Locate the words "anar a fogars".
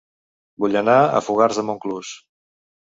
0.81-1.61